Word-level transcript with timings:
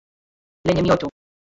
Lenye 0.65 0.81
mioto. 0.81 1.05